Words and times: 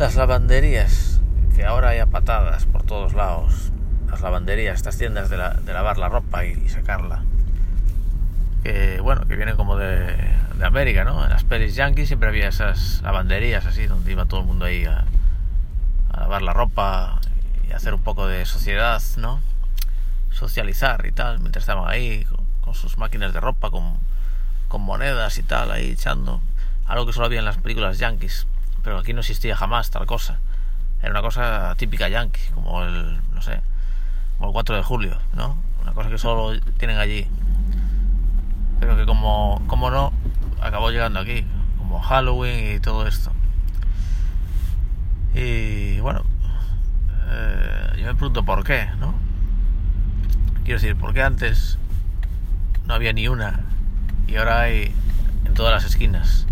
Las 0.00 0.14
lavanderías, 0.14 1.20
que 1.54 1.66
ahora 1.66 1.90
hay 1.90 1.98
a 1.98 2.06
patadas 2.06 2.64
por 2.64 2.84
todos 2.84 3.12
lados. 3.12 3.70
Las 4.08 4.22
lavanderías, 4.22 4.76
estas 4.76 4.96
tiendas 4.96 5.28
de, 5.28 5.36
lavar 5.36 5.98
la 5.98 6.08
ropa 6.08 6.46
y, 6.46 6.70
sacarla. 6.70 7.22
Que 8.62 8.98
bueno, 9.02 9.28
que 9.28 9.36
vienen 9.36 9.56
como 9.56 9.76
de, 9.76 10.16
América, 10.64 11.04
¿no? 11.04 11.22
En 11.22 11.28
las 11.28 11.44
pelis 11.44 11.74
yankees 11.74 12.08
siempre 12.08 12.30
había 12.30 12.48
esas 12.48 13.02
lavanderías 13.02 13.66
así, 13.66 13.86
donde 13.86 14.10
iba 14.10 14.24
todo 14.24 14.40
el 14.40 14.46
mundo 14.46 14.64
ahí 14.64 14.86
a, 14.86 15.04
lavar 16.16 16.40
la 16.40 16.54
ropa 16.54 17.20
y 17.68 17.72
hacer 17.72 17.92
un 17.92 18.00
poco 18.00 18.26
de 18.26 18.46
sociedad, 18.46 19.02
¿no? 19.18 19.42
Socializar 20.30 21.04
y 21.04 21.12
tal, 21.12 21.40
mientras 21.40 21.64
estaban 21.64 21.86
ahí 21.86 22.26
con, 22.62 22.74
sus 22.74 22.96
máquinas 22.96 23.34
de 23.34 23.40
ropa, 23.40 23.70
con, 23.70 23.98
con 24.68 24.80
monedas 24.80 25.36
y 25.36 25.42
tal, 25.42 25.70
ahí 25.70 25.90
echando. 25.90 26.40
Algo 26.86 27.04
que 27.04 27.12
solo 27.12 27.26
había 27.26 27.40
en 27.40 27.44
las 27.44 27.58
películas 27.58 27.98
yankees 27.98 28.46
pero 28.82 28.98
aquí 28.98 29.12
no 29.12 29.20
existía 29.20 29.56
jamás 29.56 29.90
tal 29.90 30.06
cosa. 30.06 30.38
Era 31.02 31.10
una 31.10 31.22
cosa 31.22 31.74
típica 31.76 32.08
yankee, 32.08 32.40
como 32.54 32.82
el, 32.82 33.20
no 33.34 33.42
sé, 33.42 33.60
como 34.36 34.50
el 34.50 34.52
4 34.52 34.76
de 34.76 34.82
julio, 34.82 35.18
¿no? 35.34 35.56
Una 35.82 35.92
cosa 35.92 36.10
que 36.10 36.18
solo 36.18 36.58
tienen 36.78 36.98
allí. 36.98 37.26
Pero 38.80 38.96
que 38.96 39.06
como, 39.06 39.62
como 39.66 39.90
no, 39.90 40.12
acabó 40.60 40.90
llegando 40.90 41.20
aquí, 41.20 41.46
como 41.78 42.00
Halloween 42.00 42.76
y 42.76 42.80
todo 42.80 43.06
esto. 43.06 43.32
Y 45.34 46.00
bueno, 46.00 46.24
eh, 47.28 47.92
yo 47.98 48.06
me 48.06 48.14
pregunto 48.14 48.44
por 48.44 48.64
qué, 48.64 48.88
¿no? 48.98 49.14
Quiero 50.64 50.80
decir, 50.80 50.96
¿por 50.96 51.14
qué 51.14 51.22
antes 51.22 51.78
no 52.86 52.94
había 52.94 53.12
ni 53.12 53.28
una 53.28 53.60
y 54.26 54.36
ahora 54.36 54.60
hay 54.60 54.94
en 55.44 55.54
todas 55.54 55.72
las 55.72 55.84
esquinas? 55.84 56.46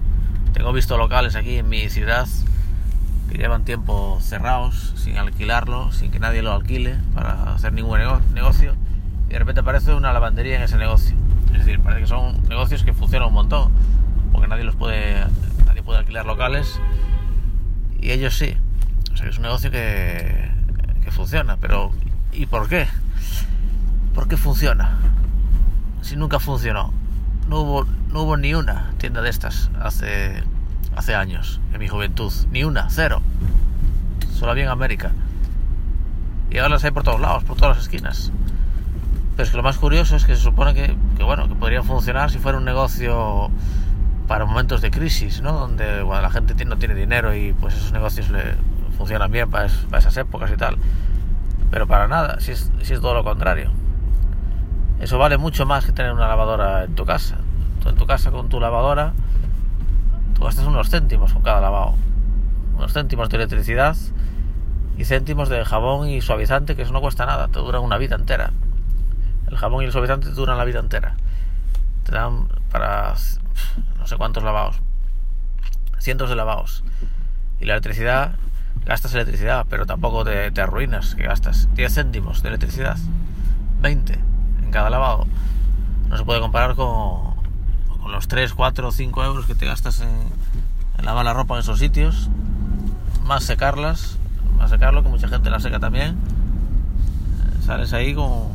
Tengo 0.52 0.72
visto 0.72 0.96
locales 0.96 1.36
aquí 1.36 1.56
en 1.58 1.68
mi 1.68 1.88
ciudad 1.88 2.26
que 3.30 3.36
llevan 3.36 3.64
tiempo 3.64 4.18
cerrados, 4.22 4.94
sin 4.96 5.18
alquilarlo, 5.18 5.92
sin 5.92 6.10
que 6.10 6.18
nadie 6.18 6.42
lo 6.42 6.52
alquile 6.52 6.96
para 7.14 7.54
hacer 7.54 7.72
ningún 7.72 8.00
negocio. 8.34 8.74
Y 9.28 9.32
de 9.32 9.38
repente 9.38 9.60
aparece 9.60 9.92
una 9.92 10.12
lavandería 10.12 10.56
en 10.56 10.62
ese 10.62 10.78
negocio. 10.78 11.14
Es 11.52 11.64
decir, 11.64 11.80
parece 11.80 12.02
que 12.02 12.06
son 12.06 12.42
negocios 12.48 12.84
que 12.84 12.92
funcionan 12.92 13.28
un 13.28 13.34
montón, 13.34 13.72
porque 14.32 14.48
nadie 14.48 14.64
los 14.64 14.76
puede, 14.76 15.24
nadie 15.66 15.82
puede 15.82 15.98
alquilar 15.98 16.24
locales 16.26 16.80
y 18.00 18.12
ellos 18.12 18.34
sí. 18.36 18.56
O 19.12 19.16
sea 19.16 19.28
es 19.28 19.36
un 19.36 19.42
negocio 19.42 19.70
que, 19.70 20.50
que 21.02 21.10
funciona, 21.10 21.56
pero 21.56 21.90
¿y 22.32 22.46
por 22.46 22.68
qué? 22.68 22.86
¿Por 24.14 24.28
qué 24.28 24.36
funciona? 24.36 24.98
Si 26.02 26.16
nunca 26.16 26.38
funcionó 26.38 26.92
no 27.48 27.60
hubo, 27.60 27.86
no 28.12 28.22
hubo 28.22 28.36
ni 28.36 28.54
una 28.54 28.92
tienda 28.98 29.22
de 29.22 29.30
estas 29.30 29.70
hace, 29.80 30.42
hace 30.96 31.14
años, 31.14 31.60
en 31.72 31.80
mi 31.80 31.88
juventud. 31.88 32.32
Ni 32.50 32.64
una, 32.64 32.88
cero. 32.90 33.22
Solo 34.32 34.52
había 34.52 34.64
en 34.64 34.70
América. 34.70 35.12
Y 36.50 36.58
ahora 36.58 36.70
las 36.70 36.84
hay 36.84 36.90
por 36.90 37.02
todos 37.02 37.20
lados, 37.20 37.44
por 37.44 37.56
todas 37.56 37.76
las 37.76 37.84
esquinas. 37.84 38.32
Pero 39.36 39.44
es 39.44 39.50
que 39.50 39.56
lo 39.56 39.62
más 39.62 39.78
curioso 39.78 40.16
es 40.16 40.24
que 40.24 40.34
se 40.34 40.42
supone 40.42 40.74
que, 40.74 40.96
que 41.16 41.22
bueno, 41.22 41.48
que 41.48 41.54
podría 41.54 41.82
funcionar 41.82 42.30
si 42.30 42.38
fuera 42.38 42.58
un 42.58 42.64
negocio 42.64 43.50
para 44.26 44.44
momentos 44.44 44.82
de 44.82 44.90
crisis, 44.90 45.40
¿no? 45.40 45.52
Donde 45.52 46.04
la 46.04 46.30
gente 46.30 46.64
no 46.64 46.76
tiene 46.76 46.94
dinero 46.94 47.34
y 47.34 47.54
pues 47.54 47.74
esos 47.74 47.92
negocios 47.92 48.30
le 48.30 48.42
funcionan 48.96 49.30
bien 49.32 49.50
para, 49.50 49.66
esas 49.66 50.16
épocas 50.16 50.50
y 50.52 50.56
tal. 50.56 50.76
Pero 51.70 51.86
para 51.86 52.08
nada, 52.08 52.38
si 52.40 52.52
es, 52.52 52.70
si 52.82 52.92
es 52.92 53.00
todo 53.00 53.14
lo 53.14 53.24
contrario. 53.24 53.70
Eso 55.00 55.16
vale 55.16 55.38
mucho 55.38 55.64
más 55.64 55.86
que 55.86 55.92
tener 55.92 56.12
una 56.12 56.26
lavadora 56.26 56.84
en 56.84 56.94
tu 56.94 57.04
casa. 57.04 57.38
En 57.86 57.94
tu 57.94 58.06
casa 58.06 58.30
con 58.30 58.48
tu 58.48 58.60
lavadora, 58.60 59.12
tú 60.34 60.44
gastas 60.44 60.66
unos 60.66 60.90
céntimos 60.90 61.32
con 61.32 61.42
cada 61.42 61.60
lavado. 61.60 61.94
Unos 62.76 62.92
céntimos 62.92 63.28
de 63.28 63.36
electricidad 63.36 63.96
y 64.96 65.04
céntimos 65.04 65.48
de 65.48 65.64
jabón 65.64 66.08
y 66.08 66.20
suavizante, 66.20 66.74
que 66.74 66.82
eso 66.82 66.92
no 66.92 67.00
cuesta 67.00 67.26
nada, 67.26 67.48
te 67.48 67.60
duran 67.60 67.82
una 67.82 67.96
vida 67.96 68.16
entera. 68.16 68.50
El 69.48 69.56
jabón 69.56 69.82
y 69.82 69.86
el 69.86 69.92
suavizante 69.92 70.28
te 70.28 70.34
duran 70.34 70.58
la 70.58 70.64
vida 70.64 70.80
entera. 70.80 71.14
Te 72.04 72.12
dan 72.12 72.48
para 72.70 73.14
no 73.98 74.06
sé 74.06 74.16
cuántos 74.16 74.42
lavados. 74.42 74.80
Cientos 75.98 76.28
de 76.28 76.36
lavados. 76.36 76.82
Y 77.60 77.66
la 77.66 77.74
electricidad, 77.74 78.34
gastas 78.84 79.14
electricidad, 79.14 79.64
pero 79.70 79.86
tampoco 79.86 80.24
te, 80.24 80.50
te 80.50 80.60
arruinas, 80.60 81.14
que 81.14 81.22
gastas 81.22 81.68
10 81.74 81.94
céntimos 81.94 82.42
de 82.42 82.48
electricidad. 82.48 82.96
20 83.80 84.37
cada 84.70 84.90
lavado. 84.90 85.26
No 86.08 86.16
se 86.16 86.24
puede 86.24 86.40
comparar 86.40 86.74
con, 86.74 87.34
con 88.00 88.12
los 88.12 88.28
3, 88.28 88.54
4 88.54 88.88
o 88.88 88.92
5 88.92 89.24
euros 89.24 89.46
que 89.46 89.54
te 89.54 89.66
gastas 89.66 90.00
en, 90.00 90.08
lavar 91.04 91.24
la 91.24 91.32
ropa 91.32 91.54
en 91.54 91.60
esos 91.60 91.78
sitios, 91.78 92.28
más 93.24 93.44
secarlas, 93.44 94.18
más 94.56 94.70
secarlo, 94.70 95.02
que 95.02 95.08
mucha 95.08 95.28
gente 95.28 95.50
la 95.50 95.60
seca 95.60 95.78
también. 95.78 96.12
Eh, 96.12 97.62
sales 97.64 97.92
ahí 97.92 98.14
con, 98.14 98.48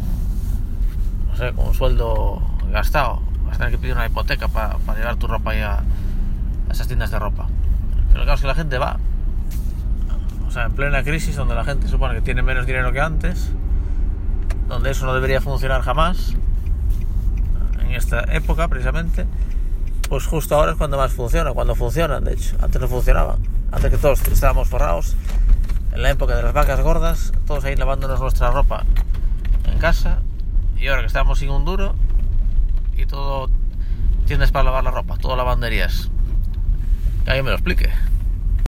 no 1.29 1.35
sé, 1.37 1.53
con 1.53 1.67
un 1.67 1.73
sueldo 1.73 2.41
gastado. 2.71 3.21
Vas 3.45 3.55
a 3.55 3.57
tener 3.59 3.71
que 3.71 3.77
pedir 3.77 3.93
una 3.93 4.05
hipoteca 4.05 4.47
para, 4.47 4.77
llevar 4.95 5.15
tu 5.17 5.27
ropa 5.27 5.55
ya 5.55 5.83
a 6.69 6.71
esas 6.71 6.87
tiendas 6.87 7.11
de 7.11 7.19
ropa. 7.19 7.47
Pero 8.11 8.23
claro, 8.23 8.35
es 8.35 8.41
que 8.41 8.47
la 8.47 8.55
gente 8.55 8.77
va, 8.77 8.97
o 10.47 10.51
sea, 10.51 10.65
en 10.65 10.73
plena 10.73 11.03
crisis, 11.03 11.35
donde 11.35 11.55
la 11.55 11.63
gente 11.63 11.87
supone 11.87 12.15
que 12.15 12.21
tiene 12.21 12.41
menos 12.41 12.65
dinero 12.65 12.91
que 12.91 13.01
antes, 13.01 13.51
donde 14.67 14.91
eso 14.91 15.05
no 15.05 15.13
debería 15.13 15.41
funcionar 15.41 15.81
jamás, 15.81 16.33
en 17.79 17.91
esta 17.91 18.21
época 18.33 18.67
precisamente, 18.67 19.25
pues 20.09 20.25
justo 20.25 20.55
ahora 20.55 20.71
es 20.71 20.77
cuando 20.77 20.97
más 20.97 21.11
funciona, 21.13 21.51
cuando 21.51 21.75
funcionan, 21.75 22.23
de 22.23 22.33
hecho, 22.33 22.55
antes 22.61 22.81
no 22.81 22.87
funcionaban, 22.87 23.37
antes 23.71 23.91
que 23.91 23.97
todos 23.97 24.21
estábamos 24.27 24.67
forrados, 24.67 25.15
en 25.91 26.01
la 26.01 26.09
época 26.09 26.35
de 26.35 26.43
las 26.43 26.53
vacas 26.53 26.81
gordas, 26.81 27.33
todos 27.45 27.63
ahí 27.65 27.75
lavándonos 27.75 28.19
nuestra 28.19 28.51
ropa 28.51 28.83
en 29.71 29.77
casa, 29.79 30.19
y 30.77 30.87
ahora 30.87 31.01
que 31.01 31.07
estamos 31.07 31.39
sin 31.39 31.49
un 31.49 31.65
duro, 31.65 31.95
y 32.97 33.05
todo 33.05 33.49
tienes 34.25 34.51
para 34.51 34.65
lavar 34.65 34.83
la 34.83 34.91
ropa, 34.91 35.17
todo 35.17 35.35
lavanderías. 35.35 36.09
Que 37.23 37.31
alguien 37.31 37.45
me 37.45 37.51
lo 37.51 37.57
explique. 37.57 37.89